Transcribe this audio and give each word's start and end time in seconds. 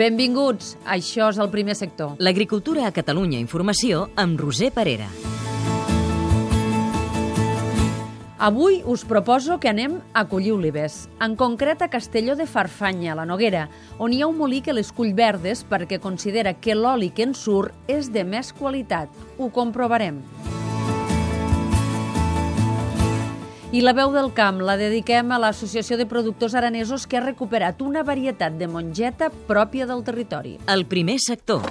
Benvinguts, 0.00 0.78
això 0.88 1.26
és 1.28 1.38
el 1.42 1.50
primer 1.52 1.74
sector. 1.76 2.14
L'agricultura 2.24 2.86
a 2.88 2.92
Catalunya 2.96 3.36
Informació 3.36 4.06
amb 4.16 4.40
Roser 4.40 4.70
Parera. 4.72 5.10
Avui 8.40 8.78
us 8.88 9.04
proposo 9.04 9.58
que 9.60 9.68
anem 9.68 9.98
a 10.16 10.22
collir 10.30 10.54
olives, 10.56 11.02
en 11.20 11.34
concret 11.36 11.84
a 11.84 11.90
Castelló 11.92 12.32
de 12.38 12.46
Farfanya, 12.48 13.12
a 13.12 13.18
la 13.18 13.26
Noguera, 13.28 13.66
on 13.98 14.14
hi 14.16 14.22
ha 14.22 14.30
un 14.30 14.40
molí 14.40 14.62
que 14.64 14.72
les 14.72 14.88
cull 14.88 15.12
verdes 15.12 15.66
perquè 15.68 16.00
considera 16.00 16.56
que 16.56 16.78
l'oli 16.78 17.12
que 17.12 17.28
en 17.28 17.36
surt 17.36 17.76
és 17.84 18.08
de 18.08 18.24
més 18.24 18.54
qualitat. 18.56 19.12
Ho 19.36 19.52
comprovarem. 19.52 20.22
I 23.70 23.84
la 23.86 23.92
veu 23.94 24.10
del 24.10 24.32
camp 24.34 24.56
la 24.66 24.74
dediquem 24.74 25.28
a 25.30 25.36
l'Associació 25.38 25.94
de 25.94 26.02
Productors 26.10 26.56
Aranesos 26.58 27.04
que 27.06 27.20
ha 27.20 27.22
recuperat 27.22 27.78
una 27.86 28.02
varietat 28.02 28.56
de 28.58 28.66
mongeta 28.66 29.28
pròpia 29.46 29.86
del 29.86 30.02
territori. 30.02 30.56
El 30.66 30.82
primer 30.90 31.20
sector. 31.22 31.62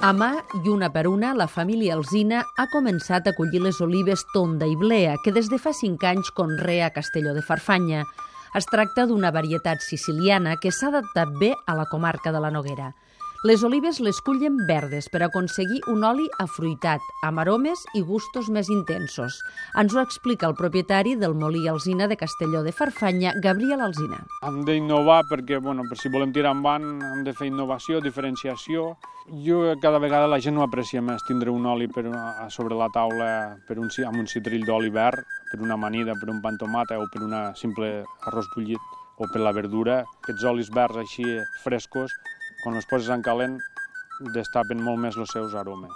A 0.00 0.14
mà 0.16 0.30
i 0.62 0.72
una 0.72 0.88
per 0.88 1.04
una, 1.04 1.34
la 1.36 1.50
família 1.52 1.98
Alzina 1.98 2.40
ha 2.56 2.68
començat 2.72 3.28
a 3.28 3.36
collir 3.36 3.60
les 3.60 3.84
olives 3.84 4.24
Tonda 4.32 4.64
i 4.64 4.72
Blea, 4.80 5.18
que 5.20 5.36
des 5.36 5.52
de 5.52 5.60
fa 5.60 5.76
cinc 5.76 6.08
anys 6.08 6.32
conrea 6.32 6.88
a 6.88 6.96
Castelló 6.96 7.36
de 7.36 7.44
Farfanya. 7.44 8.06
Es 8.56 8.64
tracta 8.72 9.04
d'una 9.04 9.36
varietat 9.36 9.84
siciliana 9.84 10.56
que 10.56 10.72
s'ha 10.72 10.88
adaptat 10.88 11.28
bé 11.36 11.52
a 11.66 11.76
la 11.76 11.90
comarca 11.92 12.32
de 12.32 12.40
la 12.40 12.48
Noguera. 12.48 12.94
Les 13.44 13.60
olives 13.60 13.98
les 14.00 14.16
cullen 14.24 14.54
verdes 14.64 15.04
per 15.12 15.18
aconseguir 15.26 15.82
un 15.92 16.00
oli 16.08 16.24
afruitat, 16.40 17.02
amb 17.28 17.42
aromes 17.42 17.82
i 17.92 18.00
gustos 18.00 18.46
més 18.48 18.70
intensos. 18.72 19.34
Ens 19.76 19.92
ho 19.92 20.00
explica 20.00 20.48
el 20.48 20.54
propietari 20.56 21.12
del 21.20 21.34
molí 21.36 21.66
Alzina 21.68 22.06
de 22.08 22.16
Castelló 22.16 22.62
de 22.64 22.72
Farfanya, 22.72 23.34
Gabriel 23.44 23.82
Alzina. 23.84 24.22
Hem 24.48 24.62
d'innovar 24.64 25.26
perquè, 25.28 25.58
bueno, 25.60 25.84
per 25.90 25.98
si 26.00 26.08
volem 26.08 26.32
tirar 26.32 26.54
endavant, 26.56 26.86
hem 27.04 27.20
de 27.26 27.34
fer 27.36 27.50
innovació, 27.50 28.00
diferenciació. 28.00 28.94
Jo 29.44 29.60
cada 29.82 30.00
vegada 30.00 30.30
la 30.32 30.40
gent 30.40 30.56
no 30.56 30.64
aprecia 30.64 31.04
més 31.04 31.20
tindre 31.28 31.52
un 31.52 31.68
oli 31.68 31.90
per, 31.92 32.06
a 32.16 32.48
sobre 32.48 32.78
la 32.80 32.88
taula 32.96 33.58
per 33.68 33.76
un, 33.76 33.92
amb 34.08 34.22
un 34.22 34.30
citrill 34.30 34.64
d'oli 34.64 34.88
verd, 34.88 35.20
per 35.52 35.60
una 35.60 35.76
amanida, 35.76 36.16
per 36.16 36.32
un 36.32 36.40
pan 36.40 36.56
tomata 36.56 36.96
o 36.96 37.04
per 37.12 37.20
una 37.20 37.50
simple 37.60 37.92
arròs 38.24 38.48
bullit 38.56 38.80
o 39.20 39.28
per 39.28 39.44
la 39.44 39.52
verdura. 39.52 40.00
Aquests 40.22 40.48
olis 40.48 40.72
verds 40.72 41.04
així 41.04 41.28
frescos 41.60 42.16
quan 42.64 42.80
els 42.80 42.88
poses 42.88 43.12
en 43.12 43.22
calent, 43.22 43.58
destapen 44.32 44.80
molt 44.80 45.02
més 45.04 45.18
els 45.20 45.30
seus 45.36 45.54
aromes. 45.54 45.92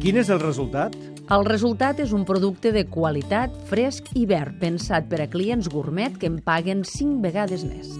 Quin 0.00 0.18
és 0.20 0.30
el 0.32 0.40
resultat? 0.40 0.96
El 1.32 1.46
resultat 1.48 2.00
és 2.04 2.10
un 2.12 2.26
producte 2.28 2.72
de 2.72 2.82
qualitat, 2.84 3.52
fresc 3.70 4.10
i 4.16 4.26
verd, 4.28 4.58
pensat 4.60 5.06
per 5.08 5.22
a 5.24 5.28
clients 5.32 5.70
gourmet 5.72 6.16
que 6.20 6.28
en 6.28 6.42
paguen 6.44 6.82
5 6.84 7.22
vegades 7.24 7.64
més. 7.64 7.94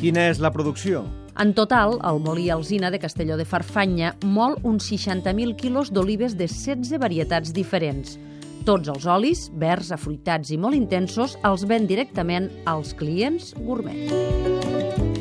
Quina 0.00 0.26
és 0.28 0.40
la 0.40 0.52
producció? 0.52 1.06
En 1.40 1.54
total, 1.56 1.96
el 2.04 2.20
molí 2.20 2.50
Alzina 2.52 2.90
de 2.92 3.00
Castelló 3.00 3.38
de 3.40 3.46
Farfanya 3.48 4.14
mol 4.24 4.58
uns 4.60 4.90
60.000 4.92 5.56
quilos 5.56 5.92
d'olives 5.92 6.36
de 6.36 6.48
16 6.48 7.00
varietats 7.00 7.54
diferents, 7.56 8.18
tots 8.66 8.90
els 8.92 9.06
olis, 9.08 9.48
verds, 9.60 9.90
afruitats 9.94 10.52
i 10.54 10.58
molt 10.60 10.76
intensos, 10.78 11.36
els 11.46 11.64
ven 11.68 11.86
directament 11.90 12.50
als 12.70 12.94
clients 12.96 13.54
gourmet. 13.66 14.10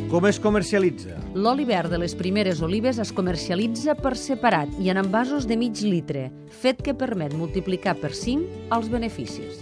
Com 0.09 0.25
es 0.25 0.39
comercialitza? 0.41 1.19
L'oli 1.37 1.67
verd 1.69 1.91
de 1.93 1.99
les 2.01 2.15
primeres 2.17 2.63
olives 2.65 2.97
es 2.97 3.11
comercialitza 3.13 3.93
per 3.93 4.15
separat 4.17 4.71
i 4.81 4.89
en 4.89 4.97
envasos 4.97 5.45
de 5.45 5.57
mig 5.59 5.83
litre, 5.85 6.31
fet 6.49 6.81
que 6.81 6.95
permet 6.97 7.35
multiplicar 7.37 7.93
per 8.01 8.15
5 8.17 8.73
els 8.73 8.89
beneficis. 8.89 9.61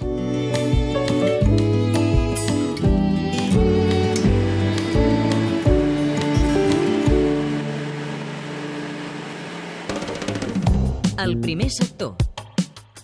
El 11.18 11.40
primer 11.44 11.68
sector. 11.70 12.16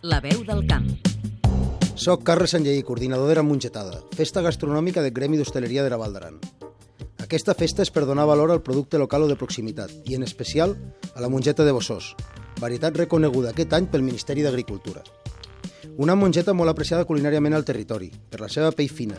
La 0.04 0.18
veu 0.20 0.42
del 0.44 0.66
camp. 0.68 0.84
Soc 1.96 2.26
Carles 2.28 2.52
Sanlleí, 2.52 2.82
coordinador 2.84 3.30
de 3.30 3.38
la 3.38 3.44
Mongetada, 3.48 4.02
festa 4.12 4.42
gastronòmica 4.44 5.00
del 5.00 5.14
Gremi 5.16 5.38
d'Hostaleria 5.40 5.86
de 5.86 5.94
la 5.94 6.00
Val 6.02 6.12
d'Aran. 6.12 6.42
Aquesta 7.24 7.56
festa 7.56 7.86
és 7.88 7.92
per 7.96 8.04
donar 8.04 8.26
valor 8.28 8.52
al 8.52 8.60
producte 8.66 9.00
local 9.00 9.24
o 9.24 9.30
de 9.32 9.40
proximitat, 9.40 9.94
i 10.04 10.20
en 10.20 10.28
especial 10.28 10.76
a 11.16 11.24
la 11.24 11.32
mongeta 11.32 11.64
de 11.64 11.72
Bossós, 11.72 12.18
varietat 12.60 13.00
reconeguda 13.00 13.56
aquest 13.56 13.72
any 13.80 13.88
pel 13.88 14.04
Ministeri 14.04 14.44
d'Agricultura. 14.44 15.06
Una 15.96 16.20
mongeta 16.20 16.52
molt 16.52 16.76
apreciada 16.76 17.08
culinàriament 17.08 17.56
al 17.56 17.64
territori, 17.64 18.12
per 18.12 18.44
la 18.44 18.52
seva 18.52 18.76
pell 18.76 18.92
fina, 18.92 19.16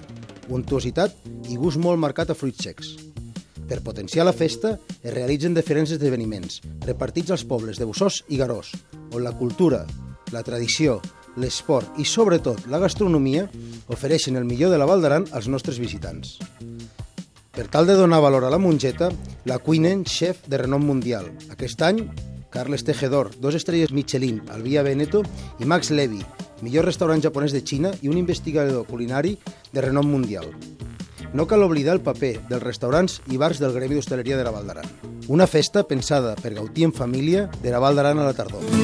untuositat 0.53 1.17
i 1.49 1.56
gust 1.56 1.81
molt 1.81 1.97
marcat 1.97 2.28
a 2.28 2.37
fruits 2.37 2.61
secs. 2.69 2.94
Per 3.65 3.81
potenciar 3.81 4.28
la 4.28 4.37
festa, 4.37 4.77
es 5.00 5.15
realitzen 5.17 5.56
diferents 5.56 5.97
esdeveniments, 5.97 6.61
repartits 6.84 7.33
als 7.33 7.49
pobles 7.49 7.81
de 7.81 7.89
Bossós 7.89 8.21
i 8.28 8.37
Garós, 8.37 8.77
on 9.15 9.25
la 9.25 9.33
cultura, 9.33 9.87
la 10.33 10.43
tradició, 10.47 11.01
l'esport 11.37 11.99
i, 11.99 12.07
sobretot, 12.07 12.67
la 12.71 12.79
gastronomia 12.79 13.49
ofereixen 13.93 14.37
el 14.37 14.47
millor 14.49 14.73
de 14.73 14.79
la 14.79 14.89
Val 14.89 15.03
d'Aran 15.03 15.29
als 15.33 15.49
nostres 15.51 15.81
visitants. 15.83 16.39
Per 17.55 17.69
tal 17.71 17.87
de 17.87 17.95
donar 17.95 18.23
valor 18.23 18.45
a 18.45 18.51
la 18.51 18.59
mongeta, 18.59 19.11
la 19.45 19.61
cuinen 19.62 20.05
chef 20.05 20.43
de 20.51 20.59
renom 20.59 20.83
mundial. 20.83 21.29
Aquest 21.55 21.83
any, 21.87 22.01
Carles 22.51 22.83
Tejedor, 22.87 23.31
dos 23.39 23.55
estrelles 23.55 23.93
Michelin, 23.93 24.41
Alvia 24.51 24.83
Veneto 24.83 25.23
i 25.59 25.67
Max 25.67 25.91
Levy, 25.91 26.23
millor 26.62 26.87
restaurant 26.87 27.23
japonès 27.23 27.55
de 27.55 27.62
Xina 27.62 27.93
i 28.03 28.11
un 28.11 28.19
investigador 28.19 28.87
culinari 28.87 29.37
de 29.73 29.83
renom 29.83 30.11
mundial. 30.11 30.51
No 31.35 31.49
cal 31.51 31.62
oblidar 31.67 31.97
el 31.99 32.03
paper 32.06 32.37
dels 32.47 32.62
restaurants 32.62 33.21
i 33.27 33.39
bars 33.39 33.59
del 33.62 33.75
Gremi 33.75 33.99
d'Hostaleria 33.99 34.39
de 34.39 34.47
la 34.47 34.55
Val 34.55 34.71
d'Aran. 34.71 34.91
Una 35.27 35.49
festa 35.51 35.83
pensada 35.83 36.35
per 36.39 36.55
gaudir 36.55 36.91
en 36.91 36.95
família 36.95 37.49
de 37.62 37.75
la 37.75 37.83
Val 37.83 37.99
d'Aran 37.99 38.23
a 38.23 38.29
la 38.31 38.39
tardor. 38.39 38.84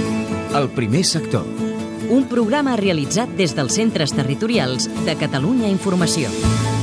El 0.53 0.69
primer 0.75 1.05
sector. 1.05 1.45
Un 2.11 2.25
programa 2.27 2.73
realitzat 2.81 3.31
des 3.39 3.55
dels 3.55 3.77
centres 3.79 4.11
territorials 4.17 4.89
de 5.07 5.15
Catalunya 5.21 5.71
Informació. 5.71 6.80